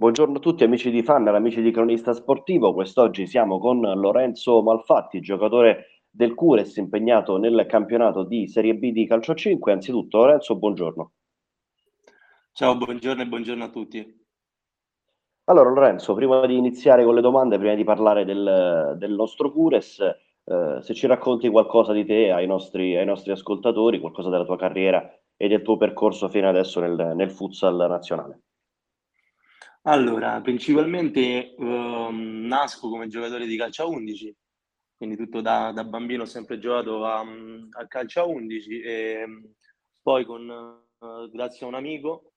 [0.00, 2.72] Buongiorno a tutti amici di Fanner, amici di Cronista Sportivo.
[2.72, 9.08] Quest'oggi siamo con Lorenzo Malfatti, giocatore del Cures impegnato nel campionato di Serie B di
[9.08, 9.72] Calcio 5.
[9.72, 11.12] Anzitutto Lorenzo, buongiorno.
[12.52, 14.24] Ciao, buongiorno e buongiorno a tutti.
[15.46, 19.98] Allora Lorenzo, prima di iniziare con le domande, prima di parlare del, del nostro Cures,
[19.98, 24.56] eh, se ci racconti qualcosa di te ai nostri, ai nostri, ascoltatori, qualcosa della tua
[24.56, 28.42] carriera e del tuo percorso fino adesso nel, nel futsal nazionale.
[29.88, 34.36] Allora, principalmente ehm, nasco come giocatore di calcio a 11,
[34.98, 39.26] quindi tutto da, da bambino ho sempre giocato a, a calcio a 11 e
[40.02, 42.32] poi con, eh, grazie a un amico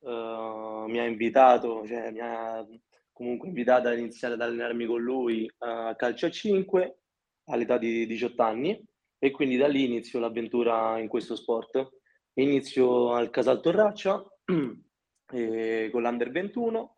[0.00, 2.66] eh, mi ha invitato, cioè mi ha
[3.12, 6.98] comunque invitato ad iniziare ad allenarmi con lui a calcio a 5
[7.50, 8.82] all'età di 18 anni
[9.18, 11.90] e quindi da lì inizio l'avventura in questo sport.
[12.38, 14.24] Inizio al Casal Torraccia
[15.32, 16.95] eh, con l'Under 21,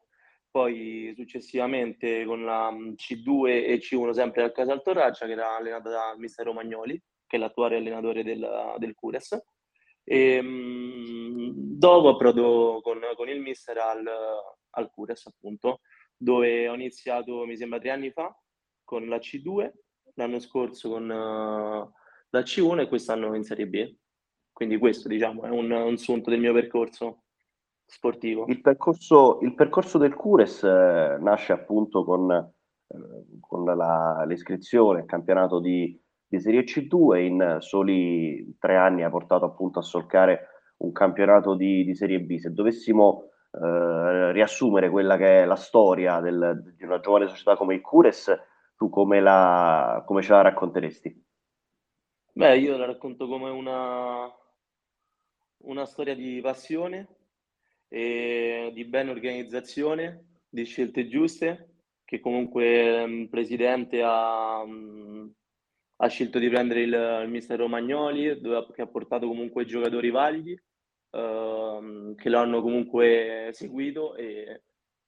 [0.59, 5.89] poi successivamente con la mm, C2 e C1 sempre al Casal Torraccia che era allenata
[5.89, 9.41] da mister Romagnoli, che è l'attuale allenatore del, del Cures.
[10.03, 14.05] E, mh, dopo approdo con, con il mister al,
[14.71, 15.83] al Cures appunto,
[16.17, 18.37] dove ho iniziato mi sembra tre anni fa
[18.83, 19.71] con la C2,
[20.15, 21.93] l'anno scorso con uh,
[22.31, 23.95] la C1 e quest'anno in Serie B.
[24.51, 27.27] Quindi questo diciamo è un, un sunto del mio percorso
[27.89, 28.45] sportivo.
[28.47, 32.97] Il percorso, il percorso del Cures eh, nasce appunto con, eh,
[33.41, 39.47] con la, l'iscrizione al campionato di, di, Serie C2 in soli tre anni ha portato
[39.47, 42.37] appunto a solcare un campionato di, di Serie B.
[42.37, 47.75] Se dovessimo eh, riassumere quella che è la storia del, di una giovane società come
[47.75, 48.39] il Cures,
[48.77, 51.27] tu come, la, come ce la racconteresti?
[52.35, 54.31] Beh, io la racconto come una,
[55.63, 57.18] una storia di passione,
[57.89, 61.69] e di ben organizzazione, di scelte giuste,
[62.05, 68.83] che comunque il presidente ha, ha scelto di prendere il, il mister Romagnoli, dove, che
[68.83, 70.53] ha portato comunque giocatori validi,
[71.11, 74.63] eh, che l'hanno comunque seguito e,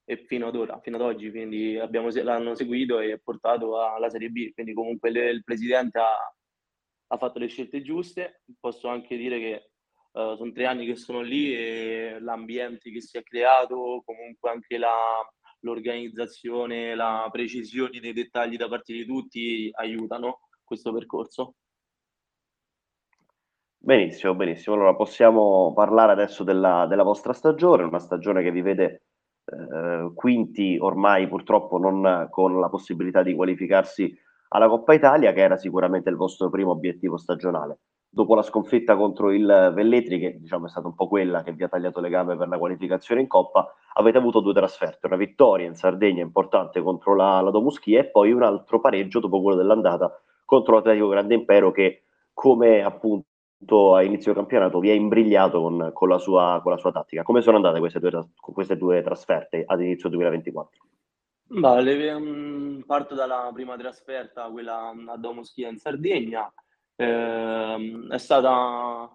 [0.04, 4.28] e fino ad ora, fino ad oggi, quindi abbiamo, l'hanno seguito e portato alla Serie
[4.28, 6.34] B, quindi comunque le, il presidente ha,
[7.12, 8.42] ha fatto le scelte giuste.
[8.58, 9.69] Posso anche dire che
[10.12, 14.76] Uh, sono tre anni che sono lì e l'ambiente che si è creato, comunque anche
[14.76, 14.90] la,
[15.60, 21.54] l'organizzazione, la precisione dei dettagli da parte di tutti aiutano questo percorso.
[23.78, 24.74] Benissimo, benissimo.
[24.74, 29.04] Allora possiamo parlare adesso della, della vostra stagione, una stagione che vi vede
[29.44, 34.14] eh, quinti ormai purtroppo non con la possibilità di qualificarsi
[34.48, 37.78] alla Coppa Italia, che era sicuramente il vostro primo obiettivo stagionale
[38.12, 41.62] dopo la sconfitta contro il Velletri, che diciamo è stata un po' quella che vi
[41.62, 45.66] ha tagliato le gambe per la qualificazione in Coppa, avete avuto due trasferte, una vittoria
[45.66, 50.20] in Sardegna importante contro la, la Domuschia e poi un altro pareggio dopo quello dell'andata
[50.44, 52.02] contro l'Atletico Grande Impero che
[52.34, 56.90] come appunto a inizio campionato vi ha imbrigliato con, con, la, sua, con la, sua,
[56.90, 57.22] tattica.
[57.22, 58.10] Come sono andate queste due,
[58.40, 60.80] queste due trasferte ad inizio 2024?
[61.52, 66.52] Vale, mm, parto dalla prima trasferta, quella a Domuschia in Sardegna,
[67.00, 69.10] eh, è stata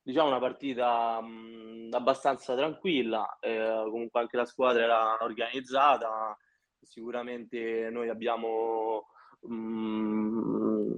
[0.00, 6.34] diciamo una partita mh, abbastanza tranquilla, eh, comunque anche la squadra era organizzata,
[6.80, 9.08] sicuramente noi abbiamo
[9.40, 10.92] mh,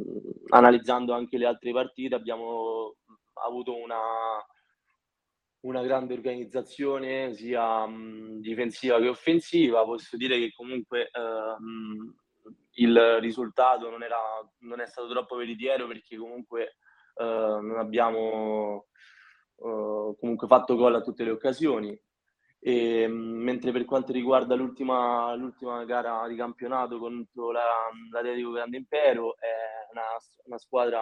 [0.51, 2.95] analizzando anche le altre partite abbiamo
[3.45, 3.99] avuto una,
[5.63, 11.57] una grande organizzazione sia mh, difensiva che offensiva, posso dire che comunque eh,
[12.81, 14.19] il risultato non, era,
[14.61, 16.77] non è stato troppo veritiero perché comunque
[17.15, 18.87] eh, non abbiamo
[19.57, 21.99] eh, comunque fatto gol a tutte le occasioni.
[22.63, 27.65] E, mentre per quanto riguarda l'ultima, l'ultima gara di campionato contro la,
[28.11, 30.03] l'Atletico Grande Impero, è una,
[30.45, 31.01] una squadra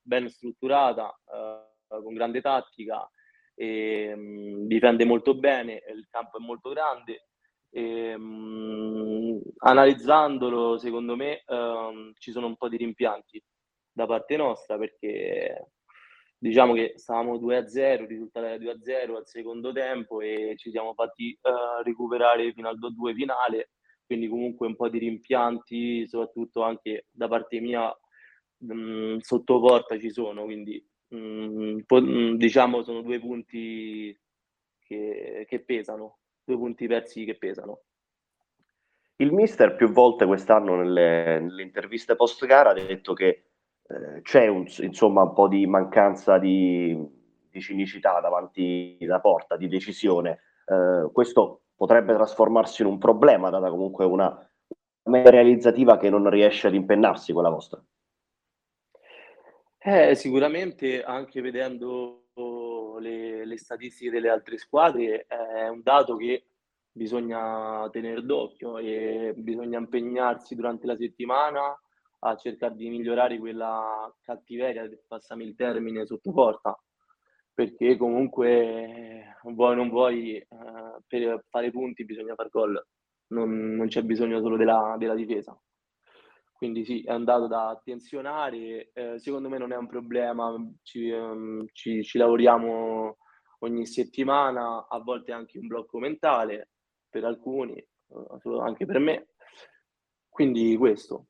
[0.00, 3.08] ben strutturata, eh, con grande tattica,
[3.54, 7.28] e, mh, difende molto bene, il campo è molto grande
[7.76, 9.15] e, um,
[9.58, 13.42] analizzandolo, secondo me, um, ci sono un po' di rimpianti
[13.92, 15.70] da parte nostra perché
[16.38, 21.38] diciamo che stavamo 2-0, il risultato era 2-0 al secondo tempo e ci siamo fatti
[21.42, 23.70] uh, recuperare fino al 2-2 finale,
[24.04, 27.92] quindi comunque un po' di rimpianti, soprattutto anche da parte mia
[28.58, 34.18] um, sotto porta ci sono, quindi um, po- diciamo sono due punti
[34.78, 37.82] che, che pesano due punti persi che pesano.
[39.16, 43.44] Il mister più volte quest'anno nelle, nelle interviste post gara ha detto che
[43.88, 46.94] eh, c'è un, insomma un po' di mancanza di,
[47.50, 50.40] di cinicità davanti alla porta, di decisione.
[50.66, 54.50] Eh, questo potrebbe trasformarsi in un problema, data comunque una
[55.04, 57.82] media realizzativa che non riesce ad impennarsi quella vostra.
[59.78, 62.24] Eh, sicuramente anche vedendo
[62.98, 66.44] le, le statistiche delle altre squadre è un dato che
[66.96, 71.78] bisogna tenere d'occhio e bisogna impegnarsi durante la settimana
[72.20, 76.76] a cercare di migliorare quella cattiveria, passami il termine, sotto porta,
[77.52, 80.46] perché comunque vuoi o non vuoi, eh,
[81.06, 82.82] per fare punti bisogna far gol,
[83.28, 85.56] non, non c'è bisogno solo della, della, difesa.
[86.54, 91.10] Quindi sì, è un dato da attenzionare, eh, secondo me non è un problema, ci,
[91.10, 93.18] um, ci, ci lavoriamo
[93.60, 96.70] ogni settimana, a volte anche un blocco mentale
[97.16, 99.28] per alcuni, eh, anche per me.
[100.28, 101.28] Quindi questo.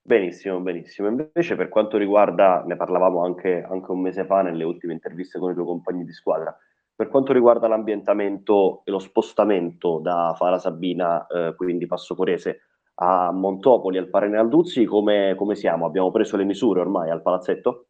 [0.00, 1.08] Benissimo, benissimo.
[1.08, 5.50] Invece per quanto riguarda, ne parlavamo anche, anche un mese fa nelle ultime interviste con
[5.50, 6.56] i tuoi compagni di squadra,
[6.94, 12.60] per quanto riguarda l'ambientamento e lo spostamento da Fara Sabina, eh, quindi Passo Corese,
[13.00, 15.86] a Montopoli, al Parene Alduzzi, come, come siamo?
[15.86, 17.88] Abbiamo preso le misure ormai al palazzetto?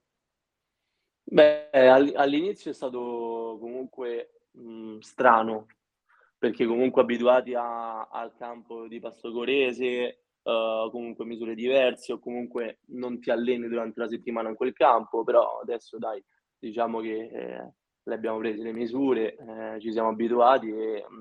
[1.22, 5.66] Beh, all'inizio è stato comunque mh, strano,
[6.38, 12.79] perché comunque abituati a, al campo di Passo Corese, uh, comunque misure diverse o comunque
[12.88, 16.23] non ti alleni durante la settimana in quel campo, però adesso dai,
[16.56, 17.73] diciamo che eh,
[18.05, 21.19] le abbiamo prese le misure, eh, ci siamo abituati e mm,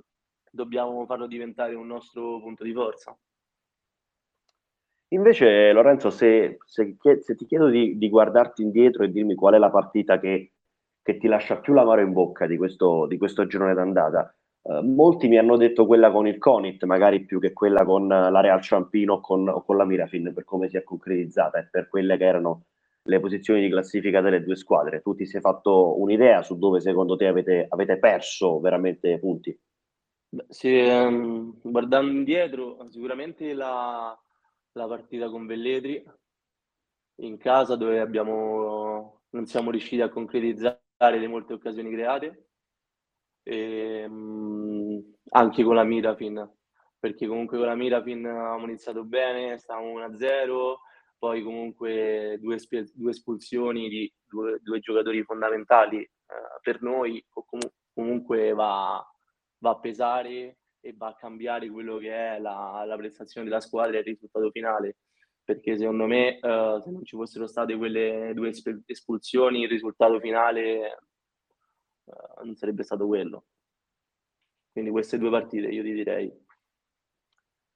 [0.52, 3.18] dobbiamo farlo diventare un nostro punto di forza.
[5.12, 9.58] Invece Lorenzo, se, se, se ti chiedo di, di, guardarti indietro e dirmi qual è
[9.58, 10.52] la partita che,
[11.02, 14.36] che ti lascia più l'amaro in bocca di questo, di questo girone d'andata,
[14.68, 18.42] Uh, molti mi hanno detto quella con il Conit, magari più che quella con la
[18.42, 21.88] Real Ciampino o con, o con la Mirafin, per come si è concretizzata e per
[21.88, 22.66] quelle che erano
[23.04, 25.02] le posizioni di classifica delle due squadre.
[25.02, 29.58] Tu ti sei fatto un'idea su dove secondo te avete, avete perso veramente punti?
[30.50, 34.14] Se, um, guardando indietro, sicuramente la,
[34.74, 36.04] la partita con Velletri
[37.22, 42.47] in casa dove abbiamo, non siamo riusciti a concretizzare le molte occasioni create
[43.48, 46.50] e, ehm, anche con la Mirafin,
[47.00, 50.80] perché comunque con la Mirafin abbiamo iniziato bene, stavamo 1-0,
[51.18, 52.58] poi comunque due,
[52.94, 56.10] due espulsioni di due, due, giocatori fondamentali eh,
[56.62, 57.60] per noi, com-
[57.94, 59.04] comunque va,
[59.60, 63.96] va, a pesare e va a cambiare quello che è la, la prestazione della squadra
[63.96, 64.98] e il risultato finale.
[65.44, 68.52] Perché secondo me, eh, se non ci fossero state quelle due
[68.86, 70.98] espulsioni, il risultato finale
[72.08, 73.46] uh, non sarebbe stato quello.
[74.72, 76.46] Quindi queste due partite io ti direi.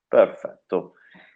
[0.07, 0.93] Perfetto.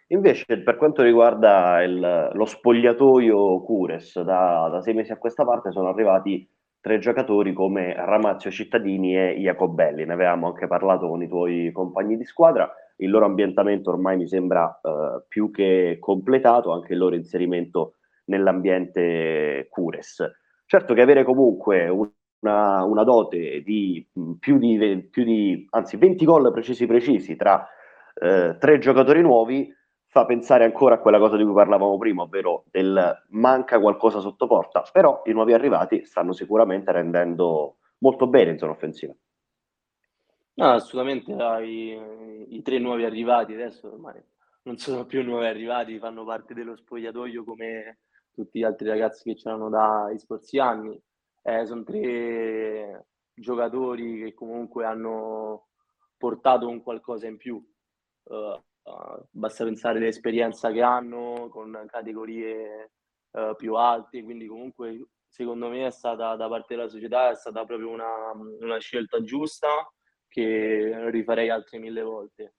[0.08, 5.72] Invece per quanto riguarda il, lo spogliatoio Cures, da, da, sei mesi a questa parte
[5.72, 6.48] sono arrivati
[6.80, 10.04] tre giocatori come Ramazio Cittadini e Jacobelli.
[10.04, 12.72] Ne avevamo anche parlato con i tuoi compagni di squadra.
[12.98, 17.94] Il loro ambientamento ormai mi sembra uh, più che completato, anche il loro inserimento
[18.26, 20.24] nell'ambiente Cures.
[20.64, 22.08] Certo che avere comunque un
[22.40, 24.06] una, una dote di
[24.38, 27.66] più, di più di, anzi 20 gol precisi precisi tra
[28.14, 29.72] eh, tre giocatori nuovi
[30.06, 34.46] fa pensare ancora a quella cosa di cui parlavamo prima, ovvero del manca qualcosa sotto
[34.46, 39.14] porta, però i nuovi arrivati stanno sicuramente rendendo molto bene in zona offensiva.
[40.54, 41.32] No, assolutamente,
[41.64, 44.22] i, i tre nuovi arrivati adesso ormai
[44.62, 47.98] non sono più nuovi arrivati, fanno parte dello spogliatoio come
[48.32, 50.98] tutti gli altri ragazzi che c'erano dai scorsi anni
[51.46, 55.68] eh, sono tre giocatori che comunque hanno
[56.16, 57.64] portato un qualcosa in più.
[58.24, 62.90] Uh, uh, basta pensare all'esperienza che hanno con categorie
[63.30, 67.64] uh, più alte, quindi comunque secondo me è stata da parte della società è stata
[67.64, 69.68] proprio una, una scelta giusta
[70.26, 72.54] che rifarei altre mille volte.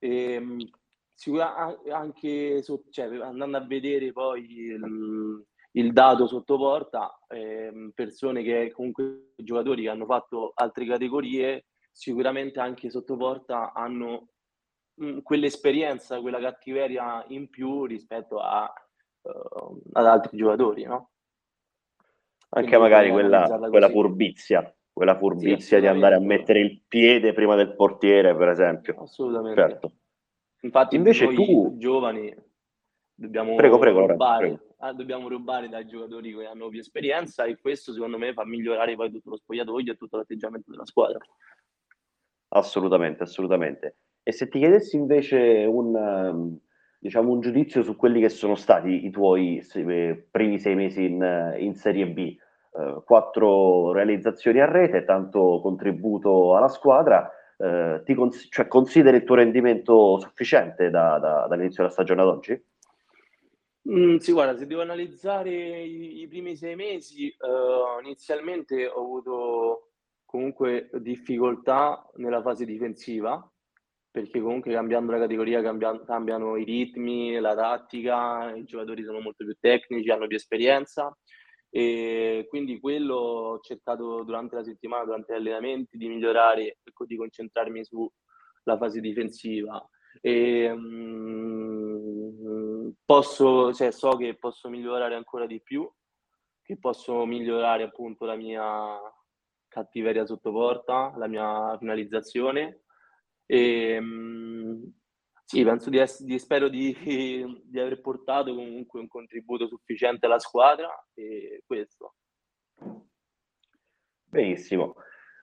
[0.00, 0.68] E, ehm,
[1.12, 8.70] sicuramente anche cioè, andando a vedere poi il, il dato sotto porta, ehm, persone che
[8.72, 14.28] comunque giocatori che hanno fatto altre categorie, sicuramente anche sotto porta hanno
[14.94, 18.72] mh, mm, quell'esperienza, quella cattiveria in più rispetto a,
[19.22, 21.10] uh, ad altri giocatori, no?
[22.50, 27.32] Anche Quindi magari quella, quella furbizia, quella furbizia sì, di andare a mettere il piede
[27.32, 28.94] prima del portiere, per esempio.
[29.00, 29.60] Assolutamente.
[29.60, 29.92] Certo.
[30.60, 32.32] Infatti, invece tu giovani
[33.14, 34.74] dobbiamo prego, prego, rubare, prego.
[34.78, 38.94] Ah, dobbiamo rubare dai giocatori che hanno più esperienza e questo secondo me fa migliorare
[38.96, 41.18] poi tutto lo spogliatoio e tutto l'atteggiamento della squadra.
[42.48, 43.96] Assolutamente, assolutamente.
[44.22, 46.58] E se ti chiedessi invece un, ehm,
[46.98, 49.64] diciamo, un giudizio su quelli che sono stati i tuoi
[50.30, 56.68] primi sei mesi in, in Serie B, eh, quattro realizzazioni a rete, tanto contributo alla
[56.68, 57.30] squadra.
[57.56, 62.28] Eh, ti cons- cioè, consideri il tuo rendimento sufficiente da, da, dall'inizio della stagione ad
[62.28, 62.62] oggi?
[63.86, 69.90] Mm, sì, guarda, se devo analizzare i, i primi sei mesi, uh, inizialmente ho avuto
[70.24, 73.46] comunque difficoltà nella fase difensiva,
[74.10, 79.44] perché comunque cambiando la categoria cambia, cambiano i ritmi, la tattica, i giocatori sono molto
[79.44, 81.14] più tecnici, hanno più esperienza
[81.68, 87.16] e quindi quello ho cercato durante la settimana, durante gli allenamenti, di migliorare, ecco, di
[87.16, 89.86] concentrarmi sulla fase difensiva.
[90.20, 91.73] E, um,
[93.04, 95.90] posso, cioè, so che posso migliorare ancora di più,
[96.62, 98.98] che posso migliorare appunto la mia
[99.68, 102.82] cattiveria sotto porta, la mia finalizzazione.
[103.46, 104.92] E, um,
[105.44, 106.96] sì, penso di, essere, di spero di,
[107.64, 112.14] di, aver portato comunque un contributo sufficiente alla squadra e questo.
[114.24, 114.94] Benissimo.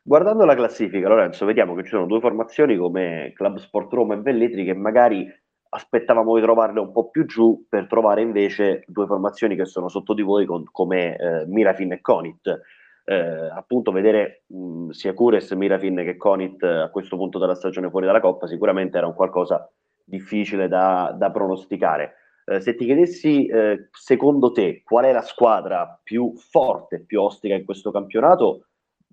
[0.04, 4.22] Guardando la classifica, Lorenzo, vediamo che ci sono due formazioni come Club Sport Roma e
[4.22, 5.32] Velletri che magari
[5.74, 10.14] aspettavamo di trovarle un po' più giù per trovare invece due formazioni che sono sotto
[10.14, 12.62] di voi con, come eh, Mirafin e Conit.
[13.04, 18.06] Eh, appunto vedere mh, sia Cures, Mirafin che Conit a questo punto della stagione fuori
[18.06, 19.70] dalla Coppa sicuramente era un qualcosa
[20.04, 22.16] difficile da, da pronosticare.
[22.46, 27.56] Eh, se ti chiedessi, eh, secondo te, qual è la squadra più forte, più ostica
[27.56, 28.68] in questo campionato,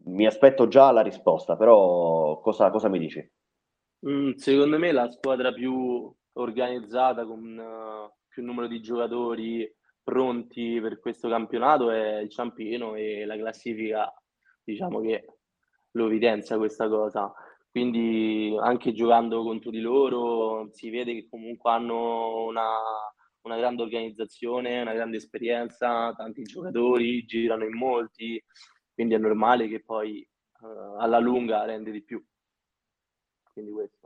[0.06, 3.30] mi aspetto già la risposta, però cosa, cosa mi dici?
[4.08, 9.70] Mm, secondo me la squadra più organizzata, con uh, più numero di giocatori
[10.02, 14.10] pronti per questo campionato è il Ciampino e la classifica
[14.64, 15.26] diciamo che
[15.92, 17.30] lo evidenzia questa cosa
[17.70, 22.64] quindi anche giocando contro di loro si vede che comunque hanno una,
[23.42, 28.42] una grande organizzazione, una grande esperienza, tanti giocatori, girano in molti,
[28.92, 30.26] quindi è normale che poi
[30.60, 32.20] uh, alla lunga rende di più.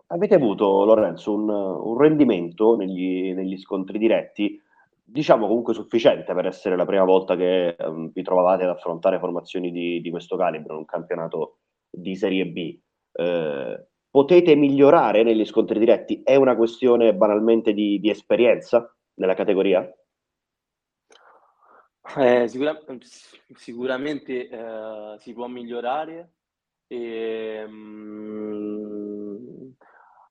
[0.08, 4.60] Avete avuto, Lorenzo, un, un rendimento negli, negli, scontri diretti,
[5.02, 9.70] diciamo comunque sufficiente per essere la prima volta che um, vi trovavate ad affrontare formazioni
[9.70, 11.58] di, di questo calibro in un campionato
[11.90, 12.78] di Serie B.
[13.12, 16.22] Eh, potete migliorare negli scontri diretti?
[16.22, 19.90] È una questione banalmente di, di esperienza nella categoria?
[22.18, 22.78] Eh, sicura,
[23.54, 26.32] sicuramente eh, si può migliorare
[26.88, 29.01] e um,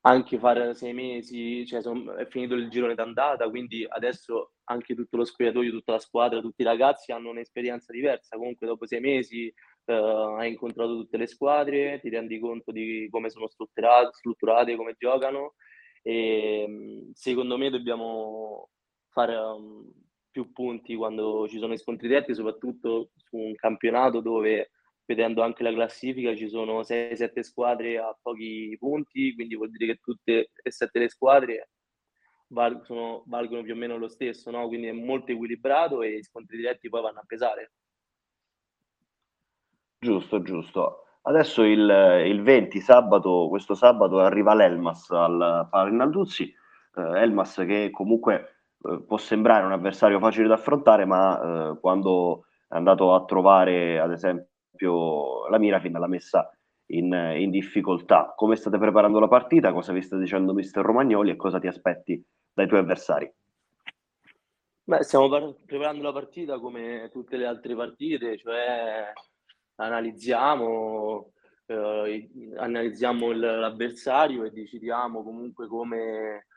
[0.03, 5.17] anche fare sei mesi, cioè son, è finito il girone d'andata, quindi adesso anche tutto
[5.17, 8.37] lo spogliatoio, tutta la squadra, tutti i ragazzi hanno un'esperienza diversa.
[8.37, 9.53] Comunque dopo sei mesi
[9.85, 15.53] uh, hai incontrato tutte le squadre, ti rendi conto di come sono strutturate, come giocano
[16.01, 18.69] e mm, secondo me dobbiamo
[19.09, 19.91] fare um,
[20.31, 24.71] più punti quando ci sono i scontri diretti, soprattutto su un campionato dove
[25.11, 29.99] vedendo anche la classifica ci sono 6-7 squadre a pochi punti, quindi vuol dire che
[30.01, 31.69] tutte e sette le squadre
[32.47, 34.67] val- sono, valgono più o meno lo stesso, no?
[34.67, 37.73] quindi è molto equilibrato e i scontri diretti poi vanno a pesare.
[39.99, 41.03] Giusto, giusto.
[41.23, 46.51] Adesso il, il 20 sabato, questo sabato arriva l'Elmas al Parinalduzzi,
[46.95, 52.45] eh, Elmas che comunque eh, può sembrare un avversario facile da affrontare, ma eh, quando
[52.67, 54.50] è andato a trovare ad esempio
[54.87, 56.51] la Mirafin l'ha messa
[56.87, 58.33] in, in, difficoltà.
[58.35, 59.71] Come state preparando la partita?
[59.71, 62.23] Cosa vi sta dicendo mister Romagnoli e cosa ti aspetti
[62.53, 63.31] dai tuoi avversari?
[64.83, 69.13] Beh, stiamo par- preparando la partita come tutte le altre partite, cioè
[69.75, 71.31] analizziamo,
[71.67, 76.47] eh, analizziamo l'avversario e decidiamo comunque come,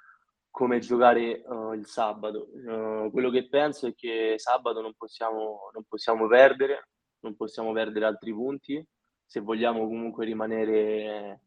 [0.51, 2.49] come giocare uh, il sabato.
[2.53, 6.89] Uh, quello che penso è che sabato non possiamo, non possiamo perdere,
[7.25, 8.87] non possiamo perdere altri punti
[9.25, 11.41] se vogliamo comunque rimanere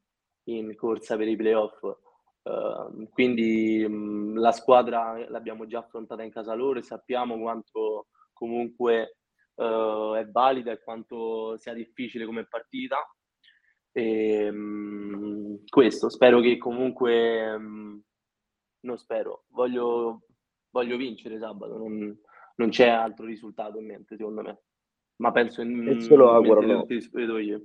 [0.46, 1.81] in corsa per i playoff.
[2.41, 9.17] Uh, quindi um, la squadra l'abbiamo già affrontata in casa loro e sappiamo quanto comunque
[9.55, 12.98] uh, è valida e quanto sia difficile come partita.
[13.91, 18.01] E, um, questo, spero che comunque, um,
[18.81, 20.24] non spero, voglio,
[20.69, 22.17] voglio vincere sabato, non,
[22.55, 24.62] non, c'è altro risultato in mente secondo me,
[25.18, 26.86] ma penso in, e se lo augurano,
[27.40, 27.62] io.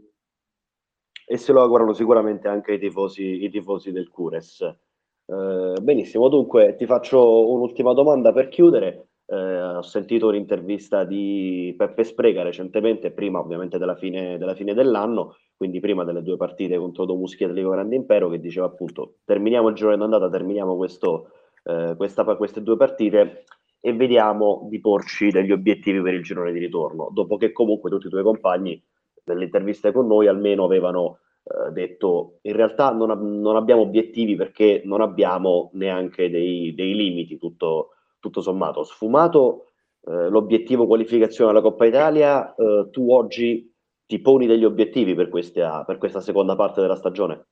[1.27, 4.79] E se lo augurano sicuramente anche i tifosi, i tifosi del Cures.
[5.25, 9.07] Uh, benissimo, dunque ti faccio un'ultima domanda per chiudere.
[9.33, 15.37] Eh, ho sentito un'intervista di Peppe Sprega recentemente, prima ovviamente della fine, della fine dell'anno,
[15.57, 19.69] quindi prima delle due partite contro Domuschi e Atletico Grande Impero, che diceva appunto terminiamo
[19.69, 21.31] il girone d'andata, terminiamo questo,
[21.65, 23.45] eh, questa, queste due partite
[23.85, 28.07] e vediamo di porci degli obiettivi per il girone di ritorno, dopo che comunque tutti
[28.07, 28.81] i tuoi compagni
[29.25, 34.83] nelle interviste con noi almeno avevano eh, detto in realtà non, non, abbiamo obiettivi perché
[34.85, 38.85] non abbiamo neanche dei, dei limiti, tutto, tutto, sommato.
[38.85, 39.67] Sfumato
[40.05, 43.69] eh, l'obiettivo qualificazione alla Coppa Italia, eh, tu oggi
[44.07, 47.47] ti poni degli obiettivi per questa, per questa seconda parte della stagione?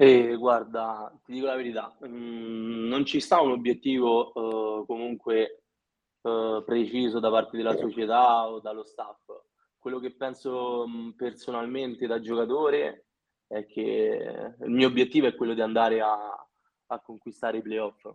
[0.00, 5.64] Eh, guarda, ti dico la verità, mm, non ci sta un obiettivo eh, comunque
[6.22, 9.24] eh, preciso da parte della società o dallo staff.
[9.76, 13.06] Quello che penso mm, personalmente da giocatore
[13.48, 16.48] è che il mio obiettivo è quello di andare a,
[16.86, 18.08] a conquistare i playoff,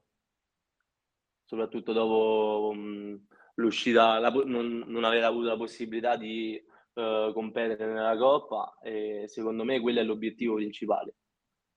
[1.44, 3.16] soprattutto dopo mh, mm,
[3.56, 6.56] l'uscita, la, non, non aver avuto la possibilità di
[6.94, 11.16] eh, competere nella Coppa e secondo me quello è l'obiettivo principale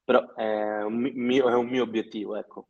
[0.06, 2.68] però è un mio, è un mio obiettivo, ecco.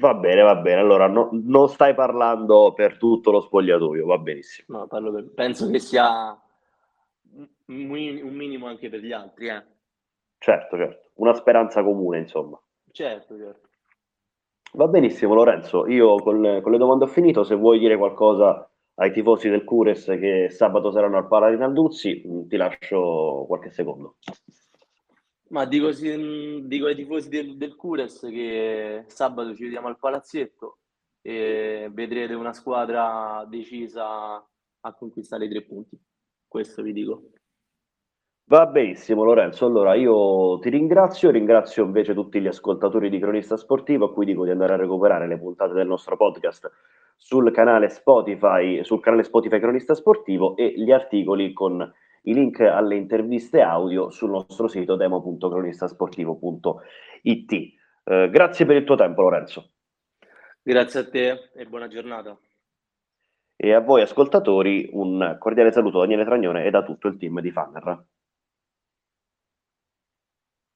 [0.00, 0.80] Va bene, va bene.
[0.80, 4.78] Allora, no, non stai parlando per tutto lo spogliatoio, va benissimo.
[4.78, 6.36] No, per, penso che sia
[7.66, 9.46] un, minimo anche per gli altri.
[9.46, 9.62] Eh.
[10.38, 11.10] Certo, certo.
[11.14, 12.60] Una speranza comune, insomma.
[12.90, 13.68] Certo, certo.
[14.72, 15.86] Va benissimo, Lorenzo.
[15.86, 17.44] Io con le, con le domande ho finito.
[17.44, 22.56] Se vuoi dire qualcosa ai tifosi del Cures che sabato saranno al Pala Rinalduzzi, ti
[22.56, 24.16] lascio qualche secondo.
[25.52, 30.78] Ma dico, dico ai tifosi del, del Cures che sabato ci vediamo al palazzetto
[31.20, 34.34] e vedrete una squadra decisa
[34.80, 36.00] a conquistare i tre punti.
[36.48, 37.32] Questo vi dico.
[38.46, 44.06] Va benissimo Lorenzo, allora io ti ringrazio, ringrazio invece tutti gli ascoltatori di Cronista Sportivo
[44.06, 46.70] a cui dico di andare a recuperare le puntate del nostro podcast
[47.16, 51.92] sul canale Spotify, sul canale Spotify Cronista Sportivo e gli articoli con
[52.22, 57.52] i link alle interviste audio sul nostro sito demo.cronistasportivo.it.
[58.04, 59.70] Eh, grazie per il tuo tempo Lorenzo.
[60.62, 62.38] Grazie a te e buona giornata.
[63.56, 67.40] E a voi ascoltatori un cordiale saluto da Daniele Tragnone e da tutto il team
[67.40, 68.04] di Fanner.